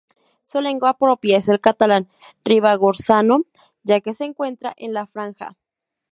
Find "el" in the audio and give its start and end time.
1.47-1.61